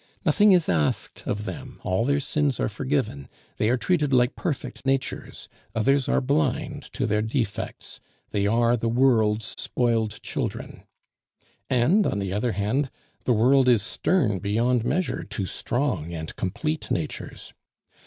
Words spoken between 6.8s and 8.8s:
to their defects, they are